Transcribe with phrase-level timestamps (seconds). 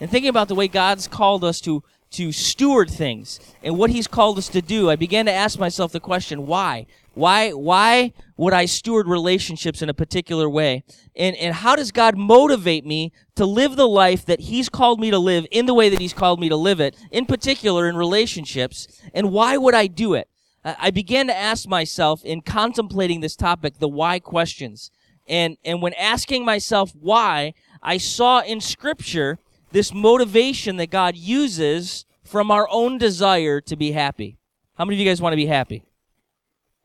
[0.00, 1.82] and thinking about the way God's called us to
[2.14, 5.90] to steward things and what he's called us to do, I began to ask myself
[5.90, 6.86] the question, why?
[7.14, 10.84] Why why would I steward relationships in a particular way?
[11.16, 15.10] And and how does God motivate me to live the life that he's called me
[15.10, 17.96] to live in the way that he's called me to live it, in particular in
[17.96, 19.00] relationships?
[19.12, 20.28] And why would I do it?
[20.64, 24.90] I began to ask myself in contemplating this topic the why questions.
[25.28, 29.38] And and when asking myself why, I saw in scripture
[29.74, 34.38] this motivation that God uses from our own desire to be happy.
[34.76, 35.82] How many of you guys want to be happy?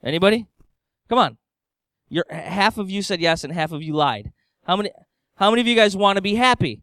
[0.03, 0.47] Anybody?
[1.07, 1.37] Come on.
[2.09, 4.31] You're, half of you said yes and half of you lied.
[4.65, 4.89] How many
[5.35, 6.81] how many of you guys want to be happy?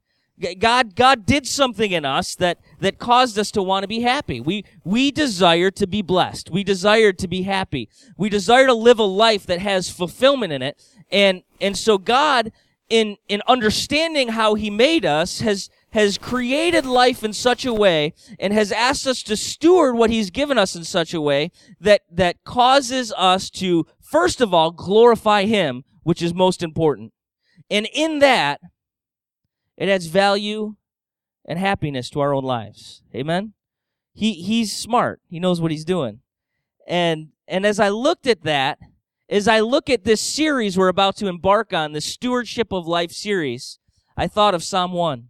[0.61, 4.41] God God did something in us that that caused us to want to be happy.
[4.41, 6.51] We we desire to be blessed.
[6.51, 7.89] We desire to be happy.
[8.17, 10.81] We desire to live a life that has fulfillment in it.
[11.11, 12.53] And and so God
[12.89, 18.13] in in understanding how he made us has has created life in such a way
[18.39, 22.03] and has asked us to steward what he's given us in such a way that,
[22.11, 27.13] that causes us to, first of all, glorify him, which is most important.
[27.71, 28.61] And in that,
[29.77, 30.77] it adds value
[31.45, 33.03] and happiness to our own lives.
[33.15, 33.53] Amen?
[34.13, 35.21] He, he's smart.
[35.29, 36.21] He knows what he's doing.
[36.87, 38.79] And, and as I looked at that,
[39.29, 43.13] as I look at this series we're about to embark on, the Stewardship of Life
[43.13, 43.79] series,
[44.17, 45.29] I thought of Psalm 1.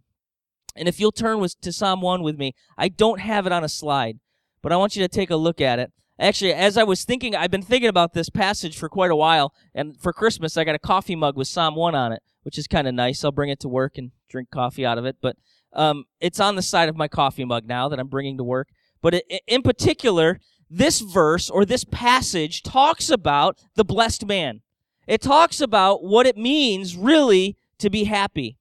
[0.77, 3.63] And if you'll turn with, to Psalm 1 with me, I don't have it on
[3.63, 4.19] a slide,
[4.61, 5.91] but I want you to take a look at it.
[6.19, 9.53] Actually, as I was thinking, I've been thinking about this passage for quite a while,
[9.75, 12.67] and for Christmas, I got a coffee mug with Psalm 1 on it, which is
[12.67, 13.23] kind of nice.
[13.23, 15.37] I'll bring it to work and drink coffee out of it, but
[15.73, 18.69] um, it's on the side of my coffee mug now that I'm bringing to work.
[19.01, 20.39] But it, in particular,
[20.69, 24.61] this verse or this passage talks about the blessed man.
[25.07, 28.57] It talks about what it means really to be happy.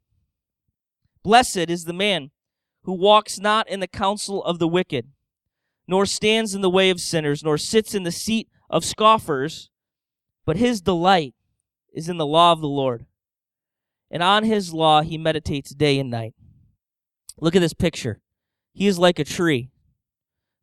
[1.27, 2.31] Blessed is the man
[2.85, 5.09] who walks not in the counsel of the wicked,
[5.89, 9.69] nor stands in the way of sinners, nor sits in the seat of scoffers,
[10.45, 11.35] but his delight
[11.93, 13.07] is in the law of the Lord.
[14.09, 16.35] And on his law he meditates day and night.
[17.41, 18.21] Look at this picture.
[18.73, 19.71] He is like a tree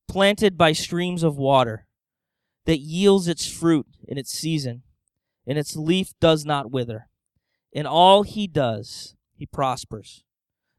[0.07, 1.87] planted by streams of water
[2.63, 4.83] that yields its fruit in its season,
[5.45, 7.09] and its leaf does not wither.
[7.73, 10.23] In all he does, he prospers.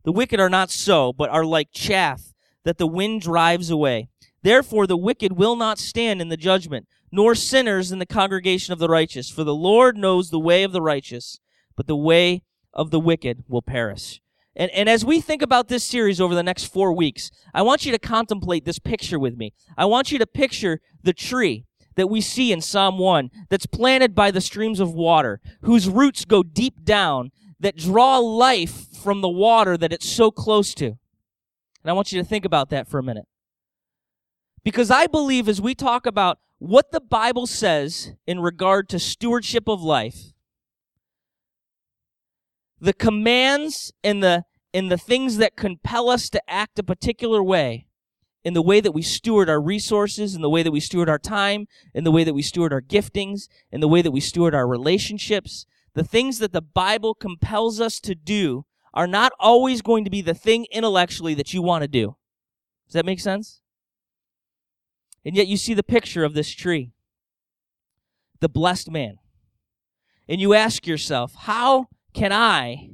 [0.04, 2.34] The wicked are not so, but are like chaff
[2.64, 4.08] that the wind drives away.
[4.42, 8.78] Therefore, the wicked will not stand in the judgment, nor sinners in the congregation of
[8.78, 9.30] the righteous.
[9.30, 11.40] For the Lord knows the way of the righteous,
[11.76, 12.42] but the way
[12.72, 14.20] of the wicked will perish.
[14.56, 17.86] And, and as we think about this series over the next four weeks, I want
[17.86, 19.52] you to contemplate this picture with me.
[19.76, 21.64] I want you to picture the tree
[21.96, 26.24] that we see in Psalm 1 that's planted by the streams of water, whose roots
[26.24, 30.86] go deep down, that draw life from the water that it's so close to.
[30.86, 33.26] And I want you to think about that for a minute.
[34.62, 39.68] Because I believe as we talk about what the Bible says in regard to stewardship
[39.68, 40.32] of life,
[42.80, 47.86] the commands and the and the things that compel us to act a particular way
[48.42, 51.18] in the way that we steward our resources, in the way that we steward our
[51.18, 54.54] time, in the way that we steward our giftings, in the way that we steward
[54.54, 60.04] our relationships, the things that the Bible compels us to do are not always going
[60.04, 62.16] to be the thing intellectually that you want to do.
[62.86, 63.60] Does that make sense?
[65.24, 66.92] And yet you see the picture of this tree,
[68.40, 69.16] the blessed man.
[70.28, 72.90] And you ask yourself, how can I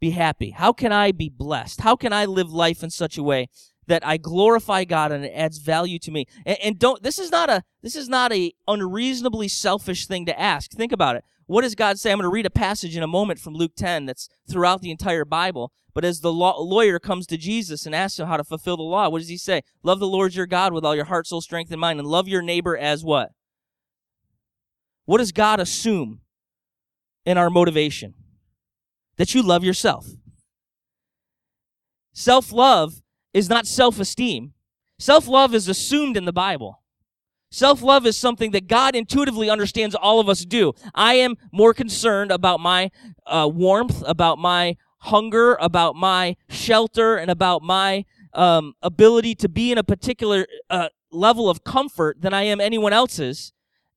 [0.00, 0.50] be happy?
[0.50, 1.80] How can I be blessed?
[1.80, 3.48] How can I live life in such a way
[3.88, 6.26] that I glorify God and it adds value to me?
[6.46, 10.40] And, and don't this is not a this is not a unreasonably selfish thing to
[10.40, 10.70] ask.
[10.70, 11.24] Think about it.
[11.46, 12.12] What does God say?
[12.12, 14.90] I'm going to read a passage in a moment from Luke 10 that's throughout the
[14.90, 15.72] entire Bible.
[15.94, 18.82] But as the law, lawyer comes to Jesus and asks him how to fulfill the
[18.82, 19.62] law, what does he say?
[19.82, 22.28] Love the Lord your God with all your heart, soul, strength, and mind, and love
[22.28, 23.32] your neighbor as what?
[25.06, 26.20] What does God assume
[27.24, 28.14] in our motivation?
[29.16, 30.06] That you love yourself.
[32.12, 33.00] Self love
[33.38, 34.52] is not self esteem.
[34.98, 36.82] Self love is assumed in the Bible.
[37.50, 40.74] Self love is something that God intuitively understands all of us do.
[40.94, 42.90] I am more concerned about my
[43.26, 48.04] uh, warmth, about my hunger, about my shelter, and about my
[48.34, 52.92] um, ability to be in a particular uh, level of comfort than I am anyone
[52.92, 53.52] else's.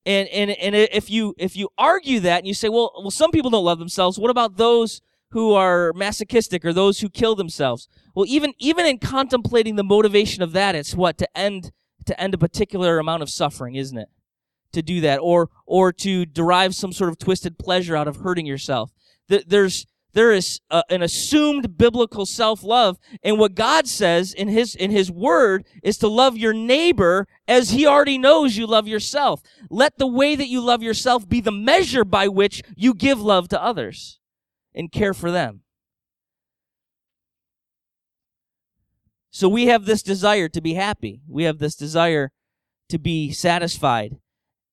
[0.06, 3.30] And, and, and if you, if you argue that and you say, well, well, some
[3.30, 4.18] people don't love themselves.
[4.18, 5.00] What about those
[5.32, 7.88] who are masochistic or those who kill themselves?
[8.14, 11.18] Well, even, even in contemplating the motivation of that, it's what?
[11.18, 11.72] To end
[12.06, 14.08] to end a particular amount of suffering, isn't it?
[14.72, 18.46] To do that, or or to derive some sort of twisted pleasure out of hurting
[18.46, 18.90] yourself.
[19.28, 24.90] There's there is a, an assumed biblical self-love and what god says in his in
[24.90, 29.96] his word is to love your neighbor as he already knows you love yourself let
[29.98, 33.62] the way that you love yourself be the measure by which you give love to
[33.62, 34.20] others
[34.74, 35.60] and care for them.
[39.30, 41.22] So we have this desire to be happy.
[41.26, 42.32] We have this desire
[42.90, 44.18] to be satisfied.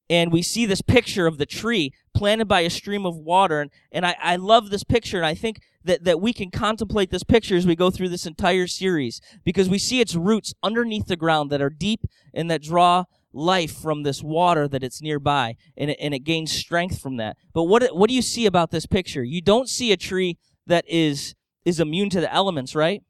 [0.09, 3.61] And we see this picture of the tree planted by a stream of water.
[3.61, 7.11] And, and I, I love this picture, and I think that, that we can contemplate
[7.11, 11.05] this picture as we go through this entire series because we see its roots underneath
[11.05, 12.01] the ground that are deep
[12.33, 16.51] and that draw life from this water that it's nearby, and it, and it gains
[16.51, 17.37] strength from that.
[17.53, 19.23] But what, what do you see about this picture?
[19.23, 20.37] You don't see a tree
[20.67, 21.35] that is,
[21.65, 23.03] is immune to the elements, right?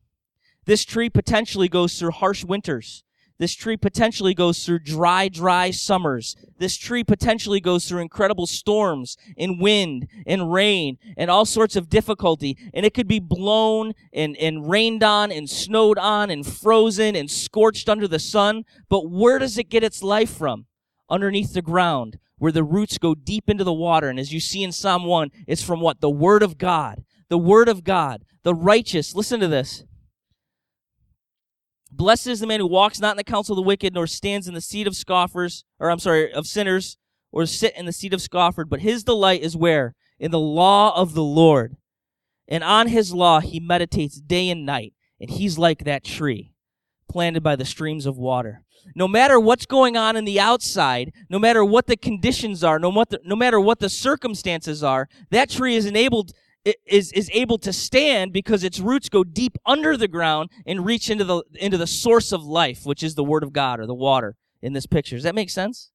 [0.65, 3.03] This tree potentially goes through harsh winters.
[3.39, 6.35] This tree potentially goes through dry, dry summers.
[6.57, 11.89] This tree potentially goes through incredible storms and wind and rain and all sorts of
[11.89, 12.57] difficulty.
[12.73, 17.31] And it could be blown and, and rained on and snowed on and frozen and
[17.31, 18.65] scorched under the sun.
[18.89, 20.65] But where does it get its life from?
[21.09, 24.09] Underneath the ground, where the roots go deep into the water.
[24.09, 26.01] And as you see in Psalm 1, it's from what?
[26.01, 27.05] The Word of God.
[27.29, 28.25] The Word of God.
[28.43, 29.15] The righteous.
[29.15, 29.85] Listen to this.
[31.91, 34.47] Blessed is the man who walks not in the counsel of the wicked, nor stands
[34.47, 36.97] in the seat of scoffers, or I'm sorry, of sinners,
[37.31, 38.67] or sit in the seat of scoffers.
[38.69, 39.95] But his delight is where?
[40.19, 41.77] In the law of the Lord.
[42.47, 44.93] And on his law he meditates day and night.
[45.19, 46.53] And he's like that tree
[47.09, 48.63] planted by the streams of water.
[48.95, 52.91] No matter what's going on in the outside, no matter what the conditions are, no,
[53.09, 56.31] the, no matter what the circumstances are, that tree is enabled
[56.65, 61.09] is, is able to stand because its roots go deep under the ground and reach
[61.09, 63.95] into the, into the source of life, which is the Word of God or the
[63.95, 65.15] water in this picture.
[65.15, 65.91] Does that make sense?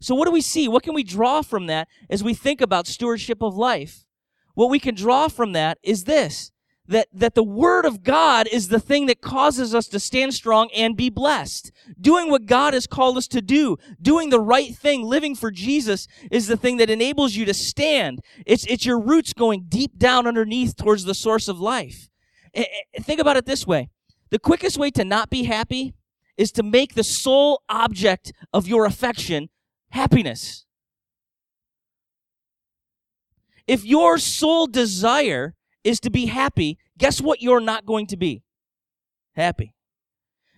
[0.00, 0.66] So, what do we see?
[0.66, 4.06] What can we draw from that as we think about stewardship of life?
[4.54, 6.52] What we can draw from that is this
[6.90, 10.68] that, that the Word of God is the thing that causes us to stand strong
[10.74, 11.70] and be blessed.
[12.00, 16.08] Doing what God has called us to do, doing the right thing, living for Jesus
[16.32, 18.20] is the thing that enables you to stand.
[18.44, 22.10] It's, it's your roots going deep down underneath towards the source of life.
[22.54, 23.88] Eh, eh, think about it this way.
[24.30, 25.94] The quickest way to not be happy
[26.36, 29.48] is to make the sole object of your affection
[29.90, 30.66] happiness.
[33.68, 35.54] If your sole desire
[35.84, 38.42] is to be happy, guess what you're not going to be?
[39.34, 39.74] Happy.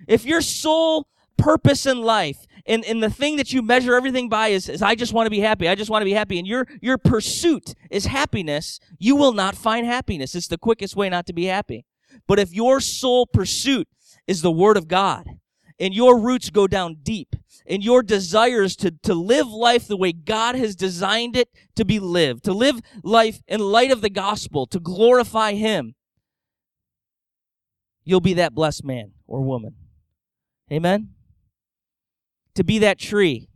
[0.08, 1.08] If your sole
[1.38, 4.94] purpose in life and, and the thing that you measure everything by is, is I
[4.94, 7.74] just want to be happy, I just want to be happy, and your, your pursuit
[7.90, 10.34] is happiness, you will not find happiness.
[10.34, 11.84] It's the quickest way not to be happy.
[12.26, 13.88] But if your sole pursuit
[14.26, 15.26] is the Word of God,
[15.82, 17.34] and your roots go down deep,
[17.66, 21.98] and your desires to, to live life the way God has designed it to be
[21.98, 25.96] lived, to live life in light of the gospel, to glorify Him,
[28.04, 29.74] you'll be that blessed man or woman.
[30.70, 31.10] Amen?
[32.54, 33.48] To be that tree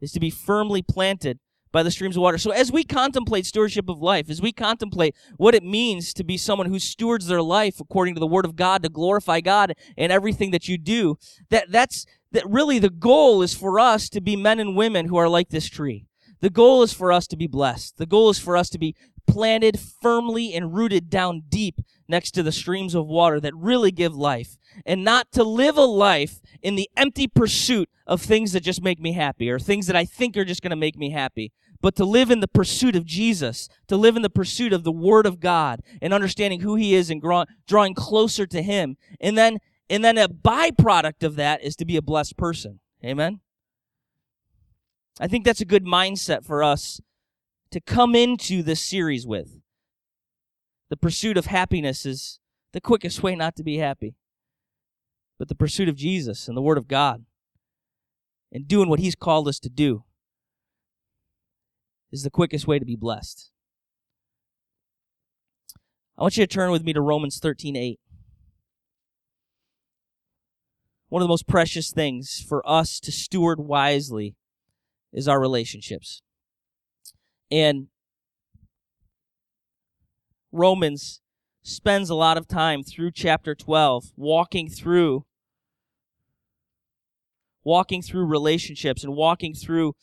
[0.00, 1.38] is to be firmly planted
[1.74, 2.38] by the streams of water.
[2.38, 6.38] So as we contemplate stewardship of life, as we contemplate what it means to be
[6.38, 10.12] someone who stewards their life according to the word of God to glorify God in
[10.12, 11.18] everything that you do,
[11.50, 15.16] that that's that really the goal is for us to be men and women who
[15.16, 16.06] are like this tree.
[16.40, 17.96] The goal is for us to be blessed.
[17.96, 18.94] The goal is for us to be
[19.26, 24.14] planted firmly and rooted down deep next to the streams of water that really give
[24.14, 28.82] life and not to live a life in the empty pursuit of things that just
[28.82, 31.52] make me happy or things that I think are just going to make me happy,
[31.84, 34.90] but to live in the pursuit of Jesus, to live in the pursuit of the
[34.90, 37.22] Word of God and understanding who He is and
[37.66, 38.96] drawing closer to Him.
[39.20, 39.58] And then
[39.90, 42.80] and then a byproduct of that is to be a blessed person.
[43.04, 43.40] Amen?
[45.20, 47.02] I think that's a good mindset for us
[47.70, 49.60] to come into this series with.
[50.88, 52.40] The pursuit of happiness is
[52.72, 54.14] the quickest way not to be happy.
[55.38, 57.26] But the pursuit of Jesus and the Word of God
[58.50, 60.04] and doing what He's called us to do
[62.14, 63.50] is the quickest way to be blessed.
[66.16, 68.00] I want you to turn with me to Romans 13 8.
[71.14, 74.34] one of the most precious things for us to steward wisely
[75.12, 76.22] is our relationships.
[77.52, 77.86] And
[80.50, 81.20] Romans
[81.62, 85.24] spends a lot of time through chapter 12 walking through
[87.62, 89.94] walking through relationships and walking through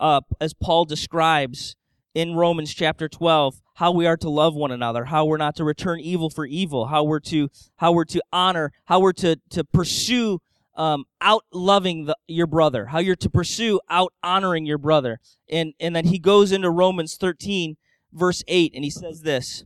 [0.00, 1.76] uh, as Paul describes
[2.14, 5.64] in Romans chapter 12 how we are to love one another, how we're not to
[5.64, 9.62] return evil for evil, how we're to how we're to honor, how we're to to
[9.62, 10.40] pursue
[10.74, 15.20] um, out loving the, your brother, how you're to pursue out honoring your brother.
[15.48, 17.76] And, and then he goes into Romans 13,
[18.12, 19.64] verse 8, and he says this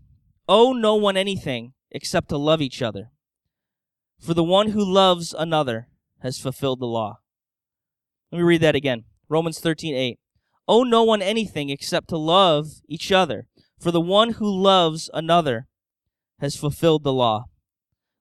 [0.48, 3.10] Owe no one anything except to love each other.
[4.18, 5.88] For the one who loves another
[6.20, 7.18] has fulfilled the law.
[8.32, 9.04] Let me read that again.
[9.28, 10.18] Romans 13, 8.
[10.66, 13.46] Owe no one anything except to love each other.
[13.78, 15.66] For the one who loves another
[16.40, 17.46] has fulfilled the law.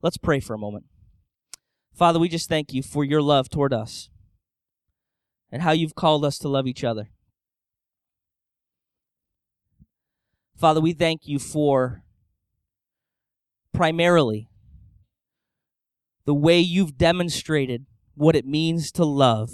[0.01, 0.85] Let's pray for a moment.
[1.93, 4.09] Father, we just thank you for your love toward us
[5.51, 7.09] and how you've called us to love each other.
[10.57, 12.03] Father, we thank you for
[13.73, 14.49] primarily
[16.25, 17.85] the way you've demonstrated
[18.15, 19.51] what it means to love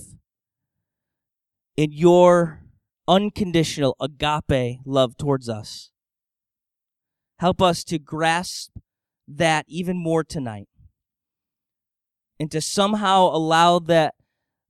[1.75, 2.58] in your
[3.09, 5.89] unconditional agape love towards us.
[7.39, 8.71] Help us to grasp
[9.27, 10.67] that even more tonight
[12.39, 14.13] and to somehow allow that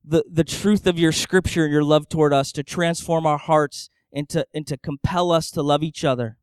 [0.03, 3.89] the, the truth of your scripture and your love toward us to transform our hearts
[4.13, 6.38] and to, and to compel us to love each other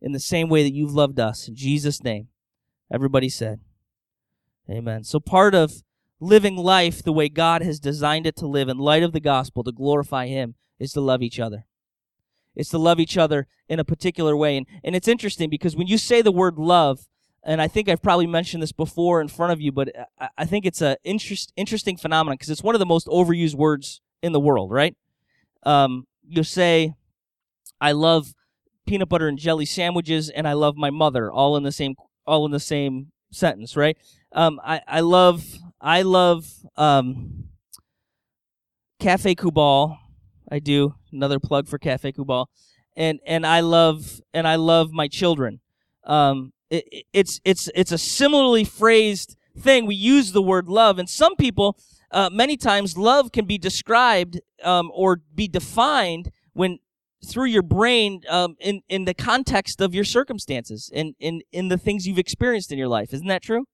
[0.00, 1.48] in the same way that you've loved us.
[1.48, 2.28] In Jesus' name,
[2.92, 3.60] everybody said,
[4.70, 5.02] Amen.
[5.02, 5.82] So, part of
[6.22, 9.64] living life the way God has designed it to live in light of the gospel
[9.64, 11.66] to glorify Him is to love each other.
[12.54, 14.56] It's to love each other in a particular way.
[14.56, 17.08] And, and it's interesting because when you say the word love,
[17.42, 19.90] and I think I've probably mentioned this before in front of you, but
[20.38, 24.00] I, think it's an interest, interesting phenomenon because it's one of the most overused words
[24.22, 24.94] in the world, right?
[25.64, 26.94] Um, you say,
[27.80, 28.34] I love
[28.86, 32.46] peanut butter and jelly sandwiches, and I love my mother, all in the same, all
[32.46, 33.96] in the same sentence, right?
[34.32, 35.44] Um, I, I love,
[35.82, 36.46] I love
[36.76, 37.48] um,
[39.00, 39.98] Cafe Kubal.
[40.48, 42.46] I do another plug for Cafe Kubal,
[42.96, 45.60] and and I love and I love my children.
[46.04, 49.86] Um, it, it's it's it's a similarly phrased thing.
[49.86, 51.76] We use the word love, and some people,
[52.12, 56.78] uh, many times, love can be described um, or be defined when
[57.26, 61.78] through your brain um, in in the context of your circumstances and in in the
[61.78, 63.12] things you've experienced in your life.
[63.12, 63.64] Isn't that true?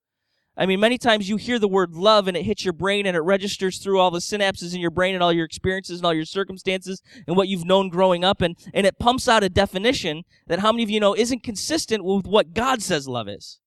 [0.61, 3.17] I mean, many times you hear the word love and it hits your brain and
[3.17, 6.13] it registers through all the synapses in your brain and all your experiences and all
[6.13, 10.25] your circumstances and what you've known growing up and, and it pumps out a definition
[10.49, 13.61] that how many of you know isn't consistent with what God says love is.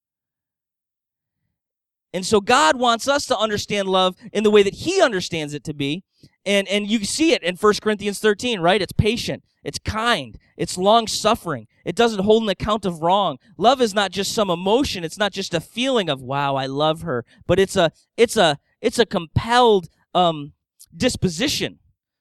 [2.14, 5.64] And so God wants us to understand love in the way that he understands it
[5.64, 6.04] to be.
[6.46, 8.82] And, and you see it in 1 Corinthians 13, right?
[8.82, 9.44] It's patient.
[9.64, 10.38] It's kind.
[10.58, 11.68] It's long suffering.
[11.86, 13.38] It doesn't hold an account of wrong.
[13.58, 15.04] Love is not just some emotion.
[15.04, 18.58] It's not just a feeling of, wow, I love her, but it's a, it's a,
[18.82, 20.54] it's a compelled, um,
[20.96, 21.80] disposition.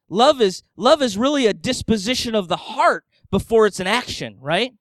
[0.08, 4.72] Love is, love is really a disposition of the heart before it's an action, right?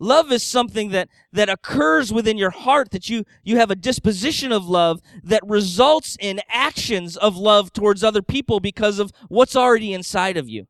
[0.00, 4.52] Love is something that, that occurs within your heart that you, you have a disposition
[4.52, 9.92] of love that results in actions of love towards other people because of what's already
[9.92, 10.66] inside of you.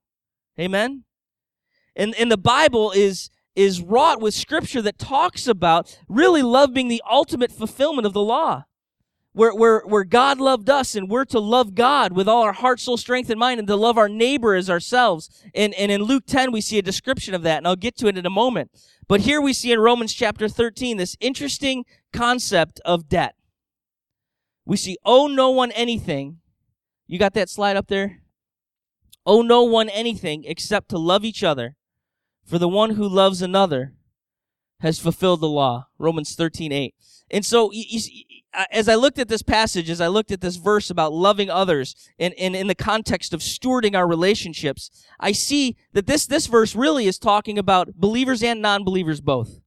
[0.58, 1.04] Amen?
[1.98, 6.88] And, and the Bible is, is wrought with scripture that talks about really love being
[6.88, 8.64] the ultimate fulfillment of the law
[9.38, 12.80] where, where, where God loved us and we're to love God with all our heart,
[12.80, 15.44] soul, strength, and mind and to love our neighbor as ourselves.
[15.54, 18.08] And, and in Luke 10, we see a description of that, and I'll get to
[18.08, 18.72] it in a moment.
[19.06, 23.36] But here we see in Romans chapter 13 this interesting concept of debt.
[24.66, 26.38] We see, owe no one anything.
[27.06, 28.22] You got that slide up there?
[29.24, 31.76] Owe no one anything except to love each other.
[32.48, 33.92] For the one who loves another
[34.80, 35.88] has fulfilled the law.
[35.98, 36.94] Romans 13, 8.
[37.30, 37.70] And so
[38.72, 41.94] as I looked at this passage, as I looked at this verse about loving others
[42.18, 46.74] and, and in the context of stewarding our relationships, I see that this, this verse
[46.74, 49.60] really is talking about believers and non-believers both.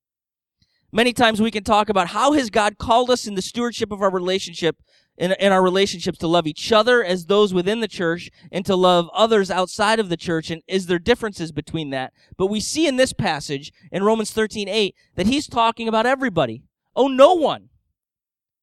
[0.92, 4.02] Many times we can talk about how has God called us in the stewardship of
[4.02, 4.78] our relationship,
[5.18, 8.76] in, in our relationships to love each other as those within the church and to
[8.76, 10.50] love others outside of the church.
[10.50, 12.14] And is there differences between that?
[12.38, 16.64] But we see in this passage in Romans 13, 8, that he's talking about everybody.
[16.96, 17.70] Oh, no one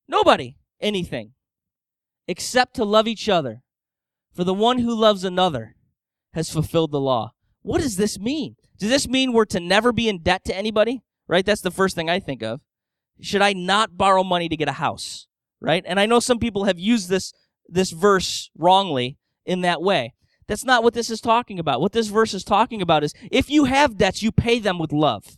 [0.08, 1.32] Nobody anything
[2.26, 3.62] except to love each other.
[4.34, 5.74] For the one who loves another
[6.32, 7.32] has fulfilled the law.
[7.62, 8.56] What does this mean?
[8.78, 11.02] Does this mean we're to never be in debt to anybody?
[11.26, 11.44] Right?
[11.44, 12.60] That's the first thing I think of.
[13.20, 15.26] Should I not borrow money to get a house?
[15.60, 15.84] Right?
[15.86, 17.32] And I know some people have used this
[17.68, 20.14] this verse wrongly in that way.
[20.46, 21.80] That's not what this is talking about.
[21.80, 24.92] What this verse is talking about is if you have debts, you pay them with
[24.92, 25.36] love.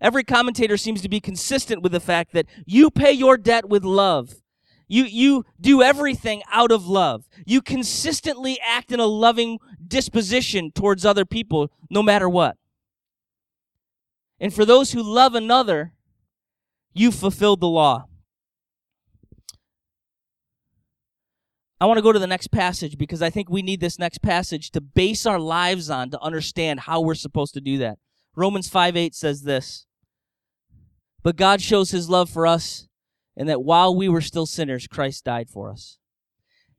[0.00, 3.84] Every commentator seems to be consistent with the fact that you pay your debt with
[3.84, 4.34] love.
[4.88, 7.28] You, you do everything out of love.
[7.44, 12.56] You consistently act in a loving disposition towards other people, no matter what.
[14.40, 15.92] And for those who love another,
[16.94, 18.06] you fulfilled the law.
[21.80, 24.18] I want to go to the next passage because I think we need this next
[24.18, 27.98] passage to base our lives on to understand how we're supposed to do that.
[28.34, 29.86] Romans 5 8 says this
[31.22, 32.88] But God shows his love for us,
[33.36, 35.98] and that while we were still sinners, Christ died for us.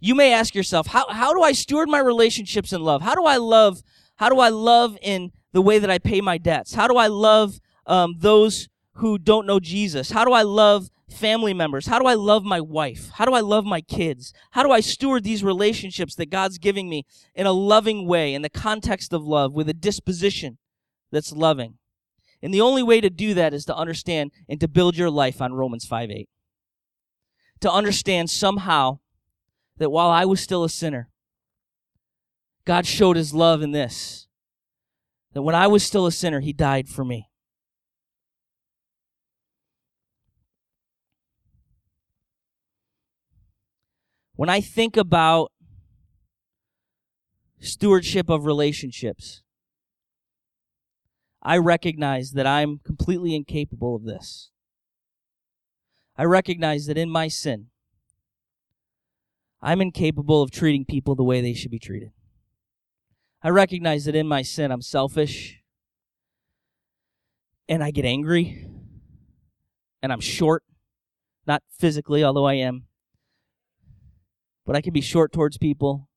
[0.01, 3.01] You may ask yourself, how, how do I steward my relationships in love?
[3.01, 3.81] How do I love?
[4.15, 6.73] How do I love in the way that I pay my debts?
[6.73, 10.11] How do I love um, those who don't know Jesus?
[10.11, 11.87] How do I love family members?
[11.87, 13.09] How do I love my wife?
[13.15, 14.33] How do I love my kids?
[14.51, 18.41] How do I steward these relationships that God's giving me in a loving way, in
[18.41, 20.57] the context of love, with a disposition
[21.11, 21.77] that's loving?
[22.41, 25.41] And the only way to do that is to understand and to build your life
[25.41, 26.29] on Romans 5 8.
[27.61, 28.99] To understand somehow
[29.77, 31.09] that while I was still a sinner,
[32.65, 34.27] God showed his love in this.
[35.33, 37.28] That when I was still a sinner, he died for me.
[44.39, 45.51] When I think about
[47.59, 49.41] stewardship of relationships,
[51.43, 54.51] I recognize that I'm completely incapable of this.
[56.17, 57.65] I recognize that in my sin,
[59.61, 62.11] I'm incapable of treating people the way they should be treated.
[63.43, 65.59] I recognize that in my sin, I'm selfish
[67.67, 68.69] and I get angry
[70.01, 70.63] and I'm short,
[71.45, 72.85] not physically, although I am,
[74.69, 76.07] but I can be short towards people.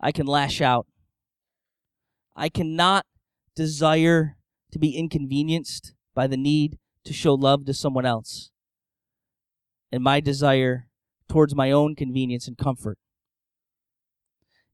[0.00, 0.88] I can lash out.
[2.34, 3.06] I cannot
[3.54, 4.36] desire
[4.72, 8.50] to be inconvenienced by the need to show love to someone else
[9.92, 10.88] and my desire
[11.28, 12.98] towards my own convenience and comfort.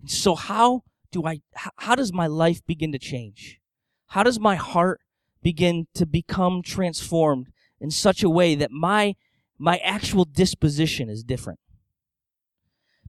[0.07, 1.43] So how do I
[1.77, 3.61] how does my life begin to change?
[4.07, 5.03] How does my heart
[5.43, 7.49] begin to become transformed
[7.79, 9.17] in such a way that my
[9.59, 11.59] my actual disposition is different.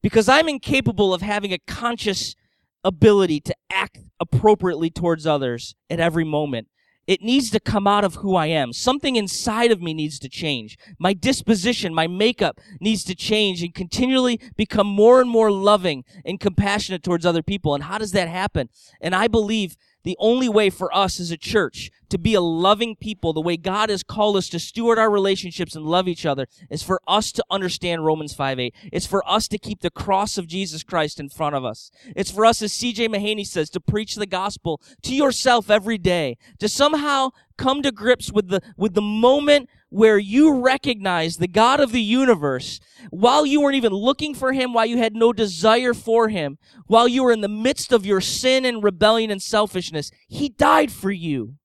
[0.01, 2.35] Because I'm incapable of having a conscious
[2.83, 6.67] ability to act appropriately towards others at every moment.
[7.07, 8.71] It needs to come out of who I am.
[8.71, 10.77] Something inside of me needs to change.
[10.99, 16.39] My disposition, my makeup needs to change and continually become more and more loving and
[16.39, 17.73] compassionate towards other people.
[17.73, 18.69] And how does that happen?
[19.01, 22.95] And I believe the only way for us as a church to be a loving
[22.95, 26.47] people, the way God has called us to steward our relationships and love each other,
[26.69, 28.75] is for us to understand Romans 5 8.
[28.91, 31.91] It's for us to keep the cross of Jesus Christ in front of us.
[32.15, 36.37] It's for us, as CJ Mahaney says, to preach the gospel to yourself every day,
[36.59, 41.79] to somehow come to grips with the, with the moment where you recognize the God
[41.79, 45.93] of the universe while you weren't even looking for him, while you had no desire
[45.93, 50.11] for him, while you were in the midst of your sin and rebellion and selfishness.
[50.27, 51.55] He died for you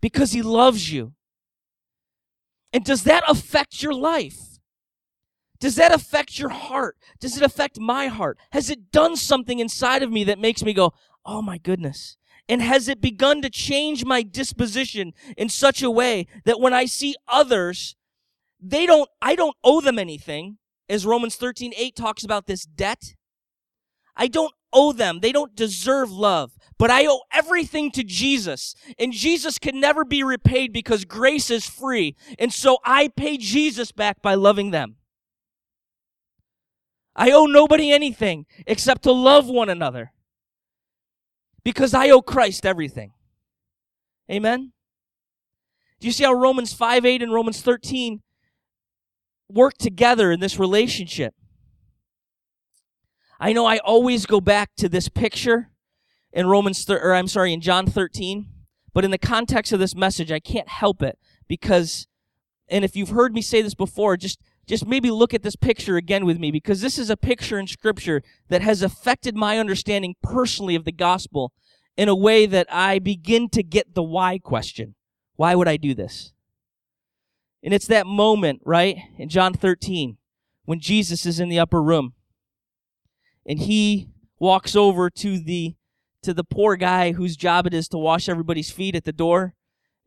[0.00, 1.12] because he loves you.
[2.72, 4.58] And does that affect your life?
[5.60, 6.96] Does that affect your heart?
[7.20, 8.38] Does it affect my heart?
[8.52, 10.92] Has it done something inside of me that makes me go,
[11.24, 12.16] oh my goodness,
[12.48, 16.84] and has it begun to change my disposition in such a way that when I
[16.84, 17.96] see others,
[18.60, 23.14] they don't, I don't owe them anything, as Romans 13, 8 talks about this debt.
[24.16, 25.20] I don't owe them.
[25.20, 28.74] They don't deserve love, but I owe everything to Jesus.
[28.98, 32.16] And Jesus can never be repaid because grace is free.
[32.38, 34.96] And so I pay Jesus back by loving them.
[37.16, 40.12] I owe nobody anything except to love one another
[41.64, 43.12] because I owe Christ everything.
[44.30, 44.72] Amen?
[46.00, 48.22] Do you see how Romans 5 8 and Romans 13
[49.48, 51.34] work together in this relationship?
[53.40, 55.70] I know I always go back to this picture
[56.32, 58.46] in Romans, thir- or I'm sorry, in John 13,
[58.92, 62.06] but in the context of this message, I can't help it because,
[62.68, 65.96] and if you've heard me say this before, just just maybe look at this picture
[65.96, 70.14] again with me because this is a picture in scripture that has affected my understanding
[70.22, 71.52] personally of the gospel
[71.96, 74.94] in a way that I begin to get the why question.
[75.36, 76.32] Why would I do this?
[77.62, 80.18] And it's that moment, right, in John 13,
[80.64, 82.14] when Jesus is in the upper room
[83.46, 85.74] and he walks over to the
[86.22, 89.54] to the poor guy whose job it is to wash everybody's feet at the door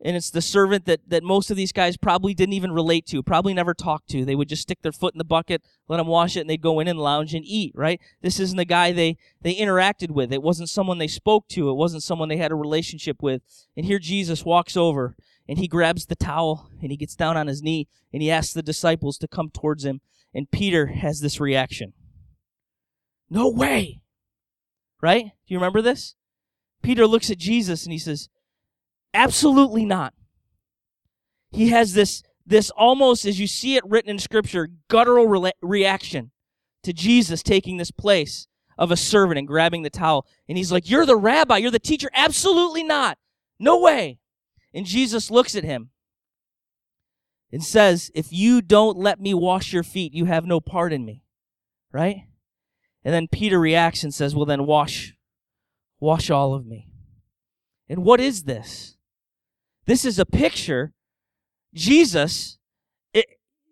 [0.00, 3.22] and it's the servant that, that most of these guys probably didn't even relate to,
[3.22, 4.24] probably never talked to.
[4.24, 6.62] They would just stick their foot in the bucket, let him wash it, and they'd
[6.62, 8.00] go in and lounge and eat, right?
[8.22, 10.32] This isn't the guy they, they interacted with.
[10.32, 11.68] It wasn't someone they spoke to.
[11.68, 13.42] It wasn't someone they had a relationship with.
[13.76, 15.16] And here Jesus walks over
[15.48, 18.52] and he grabs the towel and he gets down on his knee and he asks
[18.52, 20.00] the disciples to come towards him.
[20.32, 21.92] And Peter has this reaction.
[23.28, 24.02] No way!
[25.00, 25.24] Right?
[25.24, 26.14] Do you remember this?
[26.82, 28.28] Peter looks at Jesus and he says,
[29.18, 30.14] Absolutely not.
[31.50, 36.30] He has this, this almost, as you see it written in Scripture, guttural re- reaction
[36.84, 38.46] to Jesus taking this place
[38.78, 40.24] of a servant and grabbing the towel.
[40.48, 42.08] And he's like, You're the rabbi, you're the teacher.
[42.14, 43.18] Absolutely not.
[43.58, 44.20] No way.
[44.72, 45.90] And Jesus looks at him
[47.50, 51.04] and says, If you don't let me wash your feet, you have no part in
[51.04, 51.24] me.
[51.90, 52.22] Right?
[53.04, 55.16] And then Peter reacts and says, Well, then wash,
[55.98, 56.92] wash all of me.
[57.88, 58.94] And what is this?
[59.88, 60.92] This is a picture.
[61.72, 62.57] Jesus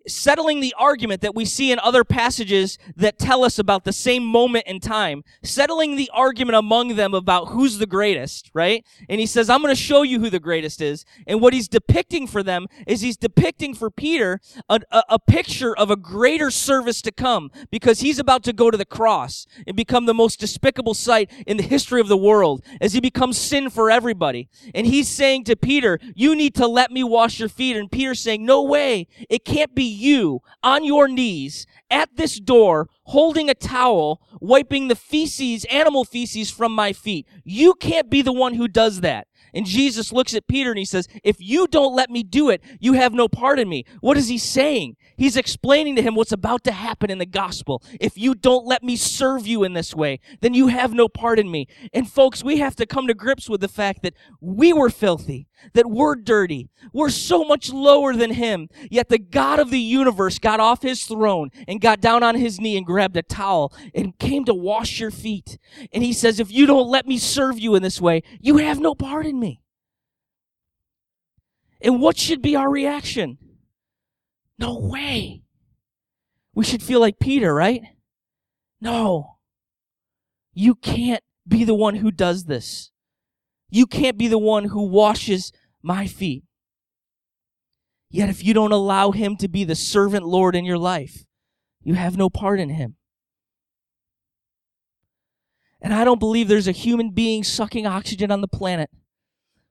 [0.06, 4.24] settling the argument that we see in other passages that tell us about the same
[4.24, 8.84] moment in time, settling the argument among them about who's the greatest, right?
[9.08, 11.04] And he says, I'm going to show you who the greatest is.
[11.26, 15.76] And what he's depicting for them is he's depicting for Peter a, a, a picture
[15.76, 19.76] of a greater service to come because he's about to go to the cross and
[19.76, 23.70] become the most despicable sight in the history of the world as he becomes sin
[23.70, 24.48] for everybody.
[24.74, 27.76] And he's saying to Peter, you need to let me wash your feet.
[27.76, 29.08] And Peter's saying, no way.
[29.28, 34.96] It can't be you on your knees at this door holding a towel, wiping the
[34.96, 37.26] feces, animal feces from my feet.
[37.44, 39.26] You can't be the one who does that.
[39.54, 42.62] And Jesus looks at Peter and he says, If you don't let me do it,
[42.78, 43.84] you have no part in me.
[44.00, 44.96] What is he saying?
[45.16, 47.82] He's explaining to him what's about to happen in the gospel.
[48.00, 51.38] If you don't let me serve you in this way, then you have no part
[51.38, 51.66] in me.
[51.92, 55.48] And folks, we have to come to grips with the fact that we were filthy,
[55.72, 56.68] that we're dirty.
[56.92, 58.68] We're so much lower than him.
[58.90, 62.60] Yet the God of the universe got off his throne and got down on his
[62.60, 65.58] knee and grabbed a towel and came to wash your feet.
[65.92, 68.80] And he says, if you don't let me serve you in this way, you have
[68.80, 69.62] no part in me.
[71.80, 73.38] And what should be our reaction?
[74.58, 75.42] No way.
[76.54, 77.82] We should feel like Peter, right?
[78.80, 79.36] No.
[80.54, 82.90] You can't be the one who does this.
[83.68, 86.44] You can't be the one who washes my feet.
[88.10, 91.24] Yet if you don't allow him to be the servant Lord in your life,
[91.82, 92.96] you have no part in him.
[95.80, 98.90] And I don't believe there's a human being sucking oxygen on the planet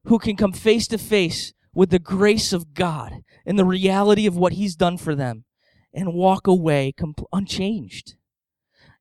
[0.06, 4.38] who can come face to face with the grace of God and the reality of
[4.38, 5.46] what He's done for them
[5.94, 8.16] and walk away compl- unchanged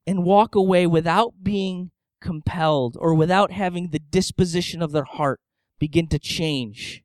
[0.07, 5.41] and walk away without being compelled or without having the disposition of their heart
[5.79, 7.03] begin to change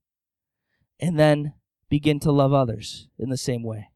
[1.00, 1.54] and then
[1.90, 3.90] begin to love others in the same way.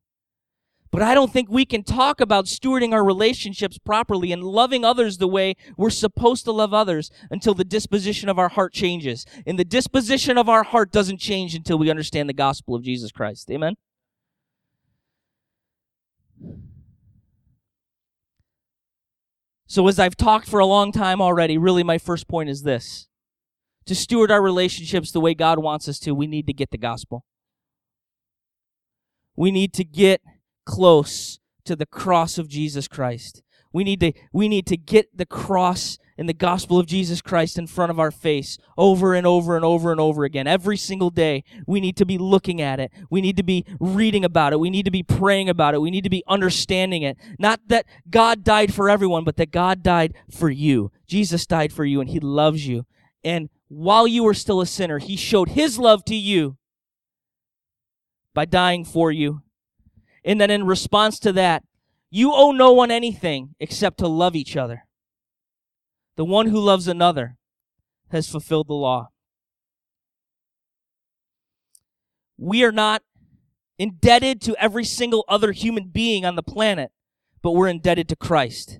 [0.94, 5.18] But I don't think we can talk about stewarding our relationships properly and loving others
[5.18, 9.26] the way we're supposed to love others until the disposition of our heart changes.
[9.48, 13.12] And the disposition of our heart doesn't change until we understand the gospel of Jesus
[13.12, 13.50] Christ.
[13.50, 13.74] Amen?
[19.66, 23.08] So, as I've talked for a long time already, really my first point is this.
[23.88, 26.78] To steward our relationships the way God wants us to, we need to get the
[26.78, 27.26] gospel.
[29.36, 30.22] We need to get
[30.66, 33.42] close to the cross of Jesus Christ.
[33.72, 37.58] We need to we need to get the cross and the gospel of Jesus Christ
[37.58, 40.46] in front of our face over and over and over and over again.
[40.46, 42.92] Every single day, we need to be looking at it.
[43.10, 44.60] We need to be reading about it.
[44.60, 45.82] We need to be praying about it.
[45.82, 47.18] We need to be understanding it.
[47.40, 50.92] Not that God died for everyone, but that God died for you.
[51.08, 52.86] Jesus died for you and he loves you.
[53.24, 56.58] And while you were still a sinner, he showed his love to you
[58.34, 59.43] by dying for you
[60.26, 61.64] and then in response to that,
[62.10, 64.86] you owe no one anything except to love each other.
[66.16, 67.38] The one who loves another
[68.12, 69.10] has fulfilled the law.
[72.38, 73.02] We are not
[73.80, 76.92] indebted to every single other human being on the planet,
[77.42, 78.80] but we're indebted to Christ.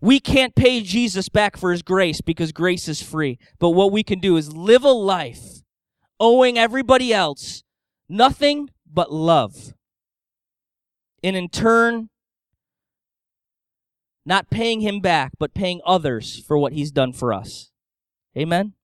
[0.00, 3.38] We can't pay Jesus back for his grace because grace is free.
[3.58, 5.62] But what we can do is live a life
[6.20, 7.62] owing everybody else
[8.08, 9.74] nothing but love
[11.22, 12.08] and in turn,
[14.24, 17.70] not paying him back, but paying others for what he's done for us.
[18.36, 18.74] Amen?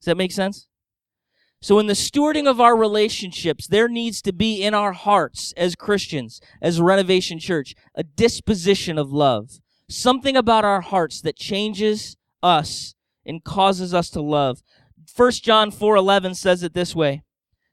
[0.00, 0.68] Does that make sense?
[1.60, 5.74] So, in the stewarding of our relationships, there needs to be in our hearts as
[5.74, 9.58] Christians, as Renovation Church, a disposition of love.
[9.88, 14.62] Something about our hearts that changes us and causes us to love.
[15.14, 17.22] 1 John 4:11 says it this way.